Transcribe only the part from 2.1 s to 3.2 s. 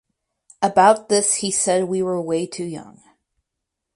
way too young".